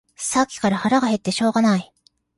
[0.15, 1.93] さっきから腹が鳴ってしょうがない